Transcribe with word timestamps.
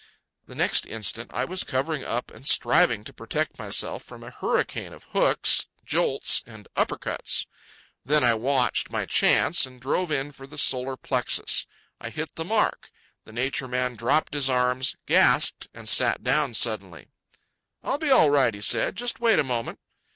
The 0.47 0.55
next 0.55 0.87
instant 0.87 1.29
I 1.31 1.45
was 1.45 1.63
covering 1.63 2.03
up 2.03 2.31
and 2.31 2.47
striving 2.47 3.03
to 3.03 3.13
protect 3.13 3.59
myself 3.59 4.01
from 4.01 4.23
a 4.23 4.31
hurricane 4.31 4.93
of 4.93 5.03
hooks, 5.11 5.67
jolts, 5.85 6.41
and 6.47 6.67
uppercuts. 6.75 7.45
Then 8.03 8.23
I 8.23 8.33
watched 8.33 8.89
my 8.89 9.05
chance 9.05 9.67
and 9.67 9.79
drove 9.79 10.09
in 10.11 10.31
for 10.31 10.47
the 10.47 10.57
solar 10.57 10.97
plexus. 10.97 11.67
I 11.99 12.09
hit 12.09 12.33
the 12.33 12.43
mark. 12.43 12.89
The 13.25 13.31
Nature 13.33 13.67
Man 13.67 13.95
dropped 13.95 14.33
his 14.33 14.49
arms, 14.49 14.95
gasped, 15.05 15.67
and 15.71 15.87
sat 15.87 16.23
down 16.23 16.55
suddenly. 16.55 17.09
"I'll 17.83 17.99
be 17.99 18.09
all 18.09 18.31
right," 18.31 18.55
he 18.55 18.61
said. 18.61 18.95
"Just 18.95 19.19
wait 19.19 19.37
a 19.37 19.43
moment." 19.43 19.77